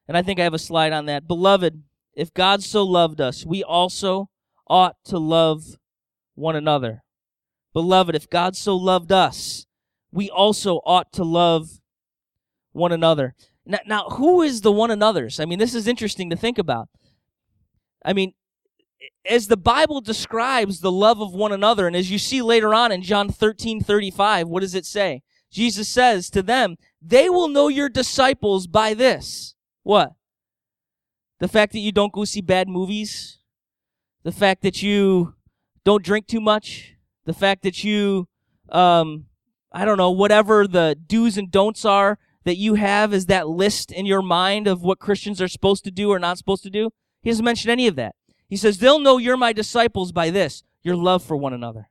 [0.07, 1.27] And I think I have a slide on that.
[1.27, 1.83] Beloved,
[2.15, 4.29] if God so loved us, we also
[4.67, 5.77] ought to love
[6.35, 7.03] one another.
[7.73, 9.65] Beloved, if God so loved us,
[10.11, 11.81] we also ought to love
[12.71, 13.33] one another.
[13.65, 15.39] Now, now, who is the one another's?
[15.39, 16.89] I mean, this is interesting to think about.
[18.05, 18.33] I mean,
[19.25, 22.91] as the Bible describes the love of one another, and as you see later on
[22.91, 25.21] in John 13 35, what does it say?
[25.51, 29.55] Jesus says to them, They will know your disciples by this.
[29.83, 30.13] What?
[31.43, 33.39] The fact that you don't go see bad movies?
[34.23, 35.33] The fact that you
[35.83, 36.95] don't drink too much?
[37.25, 38.29] The fact that you,
[38.69, 39.25] um,
[39.69, 43.91] I don't know, whatever the do's and don'ts are that you have is that list
[43.91, 46.91] in your mind of what Christians are supposed to do or not supposed to do?
[47.21, 48.15] He doesn't mention any of that.
[48.47, 51.89] He says, They'll know you're my disciples by this, your love for one another.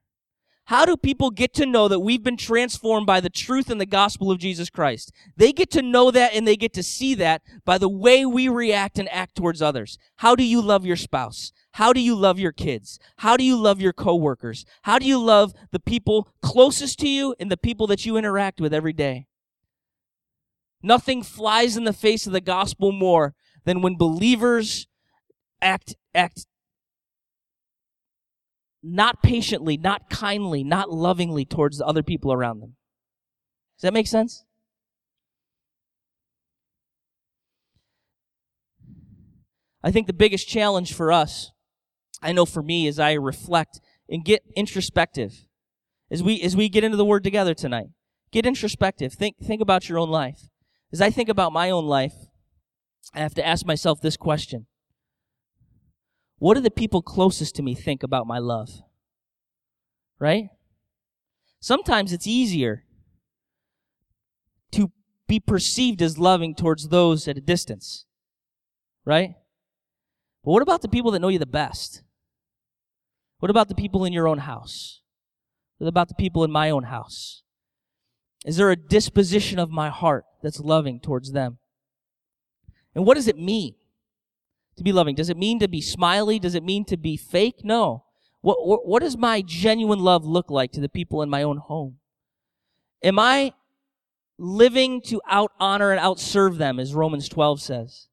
[0.66, 3.86] How do people get to know that we've been transformed by the truth and the
[3.86, 5.12] gospel of Jesus Christ?
[5.36, 8.48] They get to know that and they get to see that by the way we
[8.48, 9.98] react and act towards others.
[10.16, 11.52] How do you love your spouse?
[11.72, 13.00] How do you love your kids?
[13.18, 14.64] How do you love your coworkers?
[14.82, 18.60] How do you love the people closest to you and the people that you interact
[18.60, 19.26] with every day?
[20.82, 24.86] Nothing flies in the face of the gospel more than when believers
[25.60, 26.46] act act
[28.82, 32.76] not patiently, not kindly, not lovingly towards the other people around them.
[33.76, 34.44] Does that make sense?
[39.82, 41.50] I think the biggest challenge for us,
[42.20, 45.46] I know for me as I reflect and get introspective,
[46.10, 47.88] as we as we get into the word together tonight.
[48.30, 49.12] Get introspective.
[49.12, 50.48] Think think about your own life.
[50.92, 52.14] As I think about my own life,
[53.14, 54.66] I have to ask myself this question.
[56.42, 58.82] What do the people closest to me think about my love?
[60.18, 60.48] Right?
[61.60, 62.82] Sometimes it's easier
[64.72, 64.90] to
[65.28, 68.06] be perceived as loving towards those at a distance.
[69.04, 69.36] Right?
[70.42, 72.02] But what about the people that know you the best?
[73.38, 75.00] What about the people in your own house?
[75.78, 77.44] What about the people in my own house?
[78.44, 81.58] Is there a disposition of my heart that's loving towards them?
[82.96, 83.76] And what does it mean?
[84.76, 85.14] To be loving?
[85.14, 86.38] Does it mean to be smiley?
[86.38, 87.64] Does it mean to be fake?
[87.64, 88.04] No.
[88.40, 91.58] What, what, what does my genuine love look like to the people in my own
[91.58, 91.98] home?
[93.02, 93.52] Am I
[94.38, 98.08] living to out honor and out serve them, as Romans 12 says?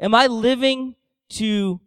[0.00, 0.96] Am I living
[1.30, 1.80] to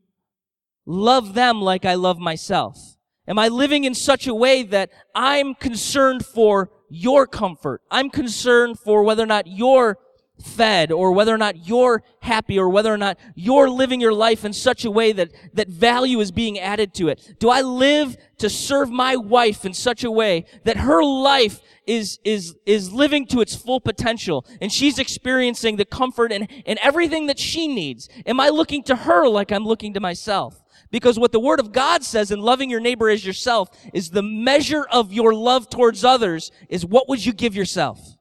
[0.86, 2.98] love them like I love myself?
[3.28, 7.82] Am I living in such a way that I'm concerned for your comfort?
[7.92, 9.98] I'm concerned for whether or not you're
[10.42, 14.46] fed or whether or not you're happy or whether or not you're living your life
[14.46, 17.36] in such a way that, that value is being added to it?
[17.40, 22.20] Do I live to serve my wife in such a way that her life is,
[22.24, 27.28] is, is living to its full potential and she's experiencing the comfort and, and everything
[27.28, 28.10] that she needs?
[28.26, 30.62] Am I looking to her like I'm looking to myself?
[30.92, 34.24] Because what the Word of God says in loving your neighbor as yourself is the
[34.24, 38.17] measure of your love towards others is what would you give yourself?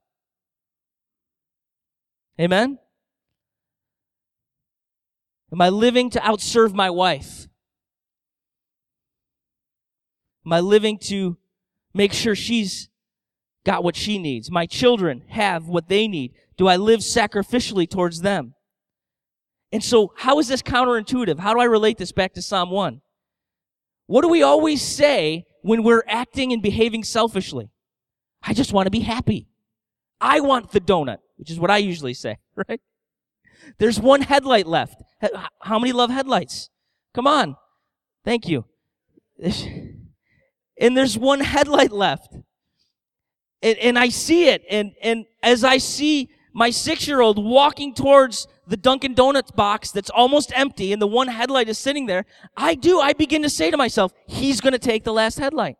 [2.40, 2.78] Amen?
[5.52, 7.48] Am I living to outserve my wife?
[10.44, 11.38] Am I living to
[11.94, 12.88] make sure she's
[13.64, 14.50] got what she needs?
[14.50, 16.34] My children have what they need.
[16.56, 18.54] Do I live sacrificially towards them?
[19.72, 21.38] And so, how is this counterintuitive?
[21.38, 23.00] How do I relate this back to Psalm 1?
[24.06, 27.70] What do we always say when we're acting and behaving selfishly?
[28.42, 29.48] I just want to be happy.
[30.20, 32.80] I want the donut which is what I usually say, right?
[33.78, 35.02] There's one headlight left.
[35.60, 36.70] How many love headlights?
[37.14, 37.56] Come on.
[38.24, 38.64] Thank you.
[40.78, 42.34] And there's one headlight left.
[43.62, 44.62] And, and I see it.
[44.68, 49.90] And, and as I see my six year old walking towards the Dunkin' Donuts box
[49.90, 53.00] that's almost empty and the one headlight is sitting there, I do.
[53.00, 55.76] I begin to say to myself, he's going to take the last headlight.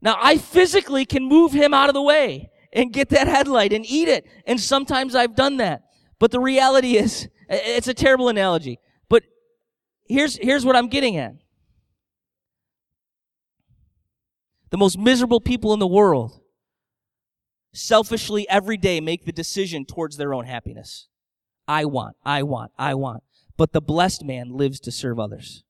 [0.00, 3.84] Now, I physically can move him out of the way and get that headlight and
[3.86, 4.26] eat it.
[4.46, 5.82] And sometimes I've done that.
[6.18, 8.78] But the reality is, it's a terrible analogy.
[9.08, 9.24] But
[10.08, 11.34] here's, here's what I'm getting at.
[14.70, 16.40] The most miserable people in the world
[17.72, 21.08] selfishly every day make the decision towards their own happiness.
[21.66, 23.22] I want, I want, I want.
[23.56, 25.64] But the blessed man lives to serve others.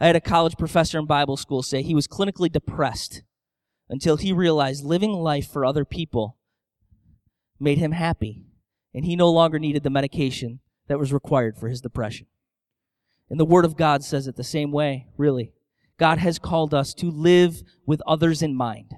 [0.00, 3.22] I had a college professor in Bible school say he was clinically depressed
[3.92, 6.38] until he realized living life for other people
[7.60, 8.42] made him happy,
[8.94, 12.26] and he no longer needed the medication that was required for his depression.
[13.28, 15.52] And the Word of God says it the same way, really.
[15.98, 18.94] God has called us to live with others in mind,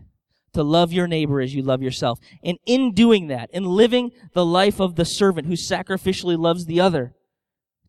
[0.53, 2.21] to love your neighbor as you love yourself.
[2.45, 6.81] And in doing that, in living the life of the servant who sacrificially loves the
[6.81, 7.15] other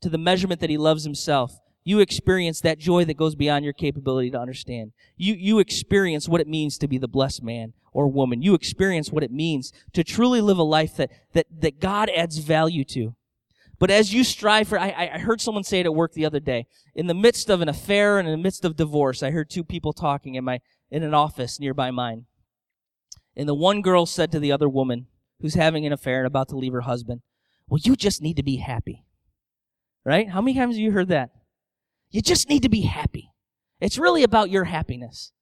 [0.02, 3.74] to the measurement that he loves himself, you experience that joy that goes beyond your
[3.74, 4.92] capability to understand.
[5.16, 8.42] You, you experience what it means to be the blessed man or woman.
[8.42, 12.40] You experience what it means to truly live a life that, that, that God adds
[12.40, 13.16] value to.
[13.78, 16.40] But as you strive for, I, I heard someone say it at work the other
[16.40, 16.66] day.
[16.96, 19.64] In the midst of an affair and in the midst of divorce, I heard two
[19.64, 22.26] people talking in my, in an office nearby mine.
[23.36, 25.06] And the one girl said to the other woman
[25.40, 27.22] who's having an affair and about to leave her husband,
[27.68, 29.06] well, you just need to be happy.
[30.04, 30.30] Right?
[30.30, 31.32] How many times have you heard that?
[32.16, 33.34] You just need to be happy.
[33.82, 35.34] It's really about your happiness.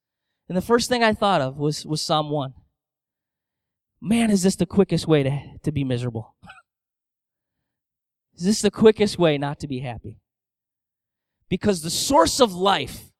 [0.48, 2.52] And the first thing I thought of was, was Psalm 1.
[4.00, 6.34] Man, is this the quickest way to, to be miserable?
[8.34, 10.18] is this the quickest way not to be happy?
[11.48, 13.12] Because the source of life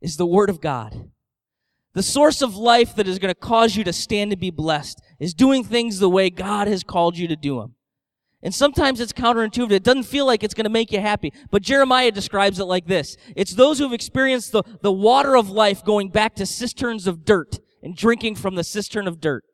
[0.00, 1.10] is the Word of God.
[1.94, 5.02] The source of life that is going to cause you to stand and be blessed
[5.18, 7.74] is doing things the way God has called you to do them.
[8.42, 9.72] And sometimes it's counterintuitive.
[9.72, 11.32] It doesn't feel like it's going to make you happy.
[11.50, 13.16] But Jeremiah describes it like this.
[13.34, 17.24] It's those who have experienced the, the water of life going back to cisterns of
[17.24, 19.44] dirt and drinking from the cistern of dirt.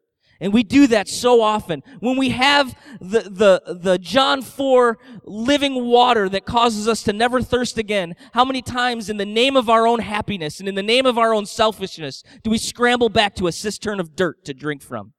[0.41, 1.83] And we do that so often.
[2.01, 7.41] When we have the, the, the John 4 living water that causes us to never
[7.41, 10.83] thirst again, how many times in the name of our own happiness and in the
[10.83, 14.53] name of our own selfishness do we scramble back to a cistern of dirt to
[14.53, 15.15] drink from?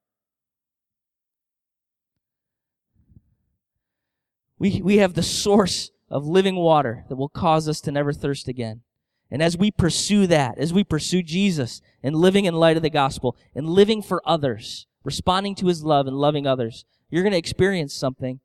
[4.58, 8.48] We, we have the source of living water that will cause us to never thirst
[8.48, 8.82] again.
[9.30, 12.90] And as we pursue that, as we pursue Jesus and living in light of the
[12.90, 17.38] gospel and living for others, responding to his love and loving others, you're going to
[17.38, 18.40] experience something.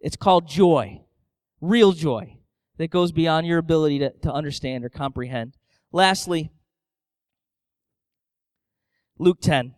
[0.00, 1.02] It's called joy,
[1.60, 2.38] real joy
[2.78, 5.56] that goes beyond your ability to, to understand or comprehend.
[5.92, 6.50] Lastly,
[9.18, 9.74] Luke 10.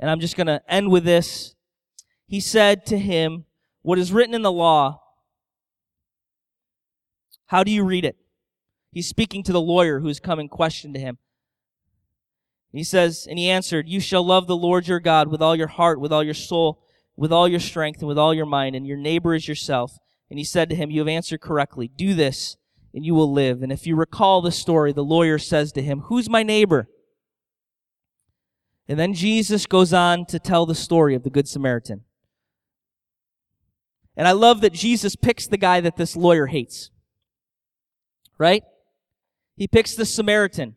[0.00, 1.54] And I'm just going to end with this.
[2.26, 3.44] He said to him,
[3.82, 5.00] what is written in the law,
[7.46, 8.16] how do you read it?
[8.92, 11.18] He's speaking to the lawyer who's come and questioned to him.
[12.72, 15.66] He says, and he answered, You shall love the Lord your God with all your
[15.66, 16.82] heart, with all your soul,
[17.16, 19.98] with all your strength, and with all your mind, and your neighbor is yourself.
[20.30, 21.88] And he said to him, You have answered correctly.
[21.88, 22.56] Do this,
[22.94, 23.62] and you will live.
[23.62, 26.88] And if you recall the story, the lawyer says to him, Who's my neighbor?
[28.88, 32.04] And then Jesus goes on to tell the story of the Good Samaritan.
[34.16, 36.90] And I love that Jesus picks the guy that this lawyer hates.
[38.38, 38.62] Right?
[39.56, 40.76] He picks the Samaritan.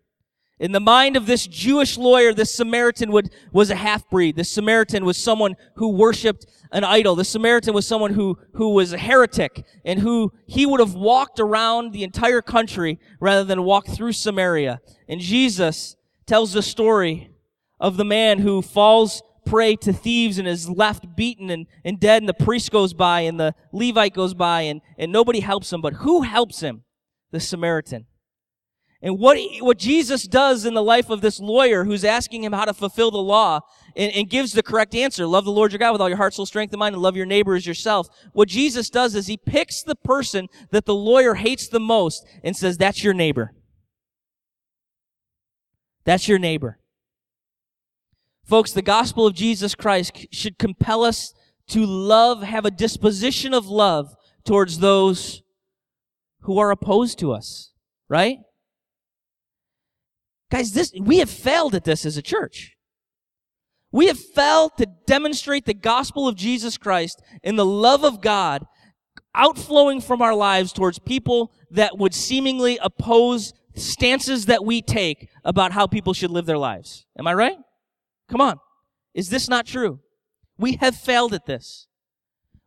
[0.58, 4.38] In the mind of this Jewish lawyer, this Samaritan would, was a half-breed.
[4.38, 7.16] This Samaritan was someone who worshiped an idol.
[7.16, 11.42] The Samaritan was someone who, who was a heretic and who he would have walked
[11.42, 14.80] around the entire country rather than walk through Samaria.
[15.10, 17.32] And Jesus tells the story
[17.78, 22.22] of the man who falls prey to thieves and is left beaten and, and dead
[22.22, 25.82] and the priest goes by and the Levite goes by and, and nobody helps him.
[25.82, 26.84] But who helps him?
[27.32, 28.06] The Samaritan.
[29.02, 32.66] And what, what Jesus does in the life of this lawyer who's asking him how
[32.66, 33.60] to fulfill the law
[33.96, 36.34] and, and gives the correct answer, love the Lord your God with all your heart,
[36.34, 38.08] soul, strength, and mind, and love your neighbor as yourself.
[38.34, 42.58] What Jesus does is he picks the person that the lawyer hates the most and
[42.58, 43.54] says, that's your neighbor.
[46.04, 46.80] That's your neighbor.
[48.46, 51.34] Folks, the gospel of Jesus Christ should compel us
[51.68, 55.42] to love, have a disposition of love towards those
[56.42, 57.74] who are opposed to us,
[58.08, 58.38] right?
[60.52, 62.76] Guys, this, we have failed at this as a church.
[63.92, 68.66] We have failed to demonstrate the gospel of Jesus Christ and the love of God
[69.34, 75.72] outflowing from our lives towards people that would seemingly oppose stances that we take about
[75.72, 77.06] how people should live their lives.
[77.18, 77.58] Am I right?
[78.30, 78.60] Come on.
[79.14, 80.00] Is this not true?
[80.58, 81.88] We have failed at this.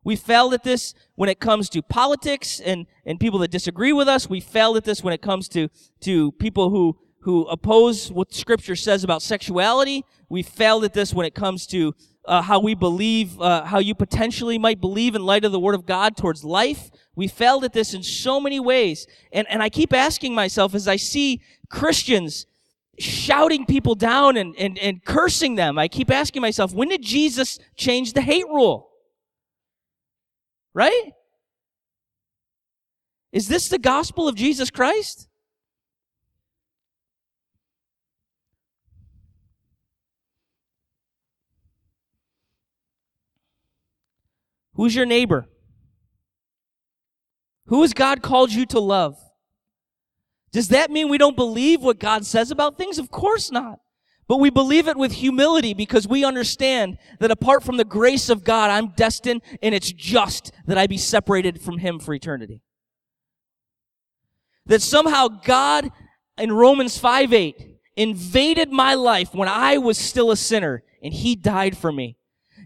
[0.05, 4.09] We failed at this when it comes to politics and, and people that disagree with
[4.09, 4.29] us.
[4.29, 5.69] We failed at this when it comes to,
[6.01, 10.05] to people who, who oppose what scripture says about sexuality.
[10.29, 11.95] We failed at this when it comes to
[12.25, 15.75] uh, how we believe, uh, how you potentially might believe in light of the Word
[15.75, 16.91] of God towards life.
[17.17, 19.07] We failed at this in so many ways.
[19.33, 22.47] And, and I keep asking myself as I see Christians
[22.99, 25.79] shouting people down and, and, and cursing them.
[25.79, 28.91] I keep asking myself, when did Jesus change the hate rule?
[30.75, 31.13] Right?
[33.33, 35.29] Is this the gospel of Jesus Christ?
[44.75, 45.49] Who's your neighbor?
[47.67, 49.19] Who has God called you to love?
[50.53, 52.99] Does that mean we don't believe what God says about things?
[52.99, 53.81] Of course not.
[54.29, 58.45] But we believe it with humility because we understand that apart from the grace of
[58.45, 62.61] God, I'm destined and it's just that I be separated from Him for eternity.
[64.67, 65.91] That somehow God
[66.37, 71.35] in Romans 5 8 invaded my life when I was still a sinner and He
[71.35, 72.18] died for me.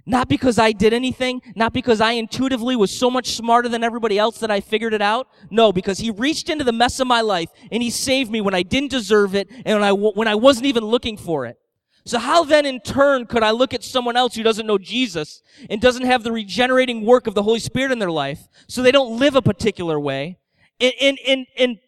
[0.04, 4.18] Not because I did anything, not because I intuitively was so much smarter than everybody
[4.18, 5.28] else that I figured it out.
[5.48, 8.54] No, because he reached into the mess of my life and he saved me when
[8.54, 11.58] I didn't deserve it and when I, when I wasn't even looking for it.
[12.04, 15.40] So how then in turn could I look at someone else who doesn't know Jesus
[15.70, 18.90] and doesn't have the regenerating work of the Holy Spirit in their life so they
[18.90, 20.38] don't live a particular way
[20.80, 21.78] and, and, and, and,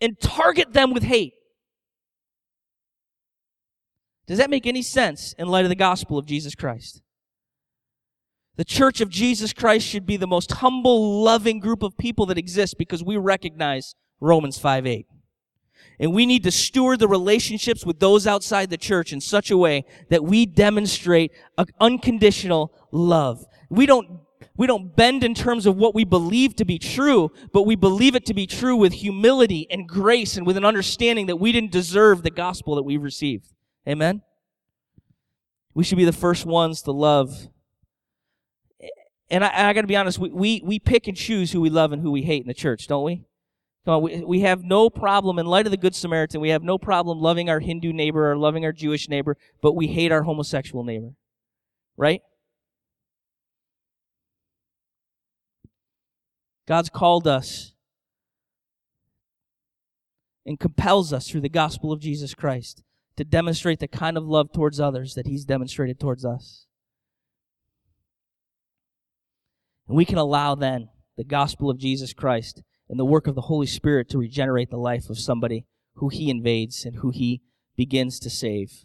[0.00, 1.34] and target them with hate?
[4.28, 7.02] Does that make any sense in light of the gospel of Jesus Christ?
[8.58, 12.36] The church of Jesus Christ should be the most humble, loving group of people that
[12.36, 15.06] exists because we recognize Romans 5 8.
[16.00, 19.56] And we need to steward the relationships with those outside the church in such a
[19.56, 21.30] way that we demonstrate
[21.80, 23.44] unconditional love.
[23.70, 24.20] We don't,
[24.56, 28.16] we don't bend in terms of what we believe to be true, but we believe
[28.16, 31.70] it to be true with humility and grace and with an understanding that we didn't
[31.70, 33.52] deserve the gospel that we've received.
[33.88, 34.22] Amen?
[35.74, 37.48] We should be the first ones to love.
[39.30, 41.70] And I, I got to be honest, we, we, we pick and choose who we
[41.70, 43.24] love and who we hate in the church, don't we?
[43.84, 46.62] Come on, we, we have no problem, in light of the Good Samaritan, we have
[46.62, 50.22] no problem loving our Hindu neighbor or loving our Jewish neighbor, but we hate our
[50.22, 51.10] homosexual neighbor.
[51.96, 52.22] Right?
[56.66, 57.72] God's called us
[60.44, 62.82] and compels us through the gospel of Jesus Christ
[63.16, 66.67] to demonstrate the kind of love towards others that He's demonstrated towards us.
[69.88, 73.42] And we can allow then the gospel of Jesus Christ and the work of the
[73.42, 75.64] Holy Spirit to regenerate the life of somebody
[75.94, 77.42] who He invades and who He
[77.76, 78.84] begins to save.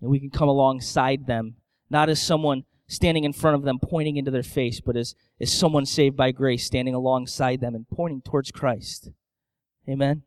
[0.00, 1.56] And we can come alongside them,
[1.90, 5.52] not as someone standing in front of them pointing into their face, but as, as
[5.52, 9.10] someone saved by grace standing alongside them and pointing towards Christ.
[9.88, 10.22] Amen.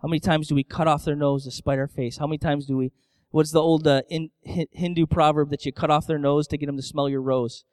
[0.00, 2.18] How many times do we cut off their nose to spite our face?
[2.18, 2.92] How many times do we,
[3.30, 6.66] what's the old uh, in, Hindu proverb that you cut off their nose to get
[6.66, 7.64] them to smell your rose?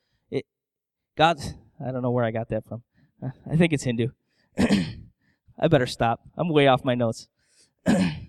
[1.16, 1.40] It, God,
[1.86, 2.84] I don't know where I got that from.
[3.50, 4.10] I think it's Hindu.
[4.60, 6.22] I better stop.
[6.38, 7.28] I'm way off my notes.
[7.86, 8.20] it's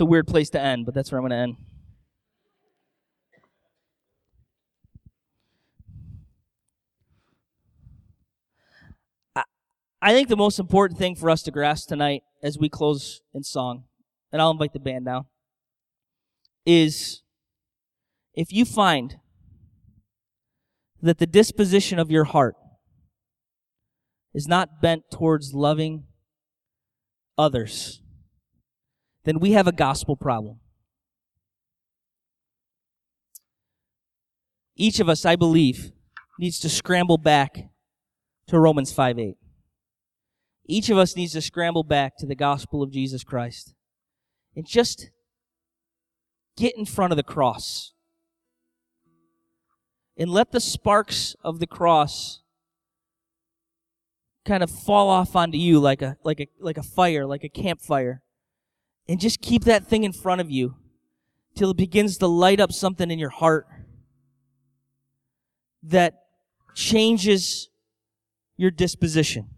[0.00, 1.56] a weird place to end, but that's where I'm going to end.
[10.02, 13.42] I think the most important thing for us to grasp tonight as we close in
[13.42, 13.84] song,
[14.30, 15.26] and I'll invite the band now,
[16.64, 17.22] is
[18.36, 19.16] if you find
[21.00, 22.54] that the disposition of your heart
[24.34, 26.04] is not bent towards loving
[27.38, 28.02] others,
[29.24, 30.60] then we have a gospel problem.
[34.76, 35.92] Each of us, I believe,
[36.38, 37.70] needs to scramble back
[38.48, 39.34] to Romans 5 8.
[40.68, 43.74] Each of us needs to scramble back to the gospel of Jesus Christ
[44.54, 45.10] and just
[46.56, 47.94] get in front of the cross.
[50.16, 52.40] And let the sparks of the cross
[54.44, 57.48] kind of fall off onto you like a like a like a fire, like a
[57.48, 58.22] campfire.
[59.08, 60.76] And just keep that thing in front of you
[61.54, 63.66] till it begins to light up something in your heart
[65.82, 66.14] that
[66.74, 67.68] changes
[68.56, 69.50] your disposition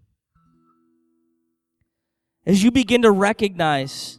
[2.48, 4.18] as you begin to recognize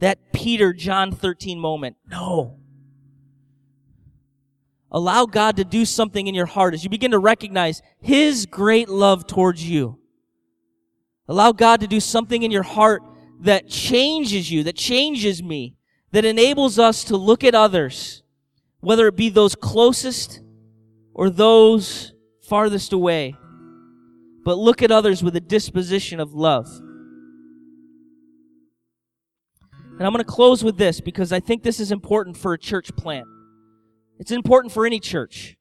[0.00, 2.58] that Peter, John 13 moment, no.
[4.90, 8.88] Allow God to do something in your heart as you begin to recognize His great
[8.88, 9.98] love towards you.
[11.28, 13.02] Allow God to do something in your heart
[13.40, 15.76] that changes you, that changes me,
[16.12, 18.22] that enables us to look at others,
[18.80, 20.40] whether it be those closest
[21.12, 22.14] or those
[22.48, 23.36] farthest away,
[24.44, 26.66] but look at others with a disposition of love.
[29.98, 32.58] And I'm going to close with this because I think this is important for a
[32.58, 33.26] church plant.
[34.18, 35.58] It's important for any church.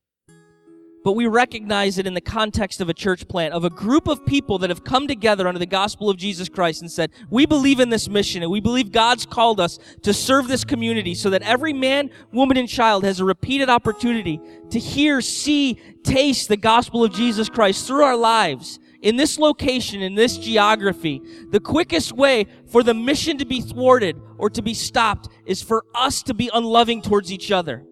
[1.03, 4.25] But we recognize it in the context of a church plant, of a group of
[4.25, 7.79] people that have come together under the gospel of Jesus Christ and said, We believe
[7.79, 11.43] in this mission and we believe God's called us to serve this community so that
[11.43, 17.05] every man, woman, and child has a repeated opportunity to hear, see, taste the gospel
[17.05, 22.47] of Jesus Christ through our lives in this location, in this geography, the quickest way
[22.69, 26.49] for the mission to be thwarted or to be stopped is for us to be
[26.53, 27.85] unloving towards each other.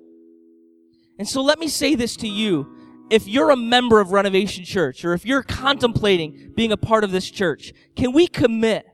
[1.18, 2.72] And so let me say this to you.
[3.09, 7.11] If you're a member of Renovation Church or if you're contemplating being a part of
[7.11, 8.86] this church, can we commit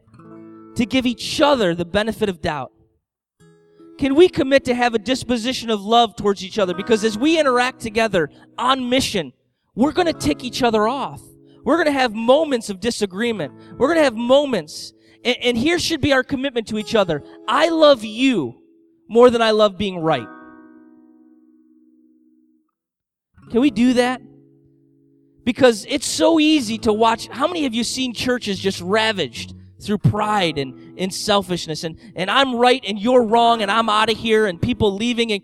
[0.75, 2.73] to give each other the benefit of doubt?
[3.97, 6.73] Can we commit to have a disposition of love towards each other?
[6.73, 9.31] Because as we interact together on mission,
[9.75, 11.21] we're going to tick each other off.
[11.63, 13.53] We're going to have moments of disagreement.
[13.77, 14.93] We're going to have moments.
[15.23, 17.23] And, and here should be our commitment to each other.
[17.47, 18.61] I love you
[19.07, 20.27] more than I love being right.
[23.51, 24.21] Can we do that?
[25.43, 27.27] Because it's so easy to watch.
[27.27, 32.29] How many of you seen churches just ravaged through pride and, and selfishness and, and
[32.29, 35.41] I'm right and you're wrong and I'm out of here and people leaving and,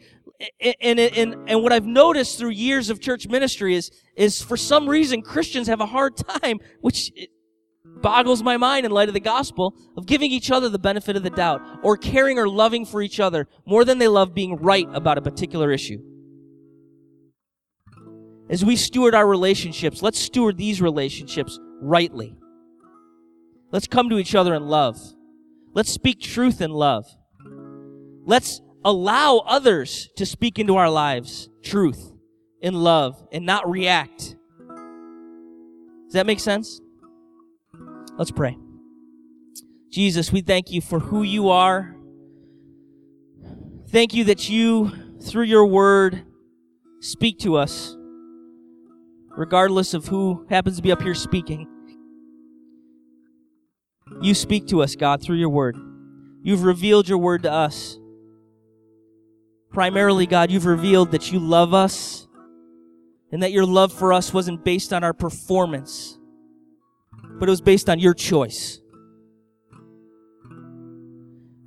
[0.80, 4.88] and, and, and what I've noticed through years of church ministry is, is for some
[4.88, 7.12] reason Christians have a hard time, which
[7.84, 11.24] boggles my mind in light of the gospel, of giving each other the benefit of
[11.24, 14.88] the doubt or caring or loving for each other more than they love being right
[14.94, 15.98] about a particular issue.
[18.50, 22.36] As we steward our relationships, let's steward these relationships rightly.
[23.72, 24.98] Let's come to each other in love.
[25.74, 27.06] Let's speak truth in love.
[28.26, 32.14] Let's allow others to speak into our lives truth
[32.62, 34.38] in love and not react.
[36.06, 36.80] Does that make sense?
[38.18, 38.58] Let's pray.
[39.92, 41.96] Jesus, we thank you for who you are.
[43.90, 44.92] Thank you that you,
[45.22, 46.26] through your word,
[47.02, 47.97] speak to us,
[49.38, 51.68] regardless of who happens to be up here speaking.
[54.20, 55.78] You speak to us, God, through your word.
[56.42, 58.00] You've revealed your word to us.
[59.72, 62.28] Primarily, God, you've revealed that you love us
[63.32, 66.18] and that your love for us wasn't based on our performance,
[67.40, 68.82] but it was based on your choice.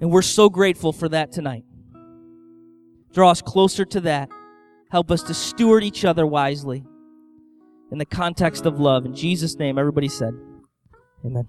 [0.01, 1.65] And we're so grateful for that tonight.
[3.13, 4.29] Draw us closer to that.
[4.91, 6.85] Help us to steward each other wisely
[7.91, 9.05] in the context of love.
[9.05, 10.35] In Jesus' name, everybody said,
[11.25, 11.47] Amen.